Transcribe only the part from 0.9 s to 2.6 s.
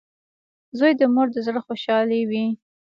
د مور د زړۀ خوشحالي وي.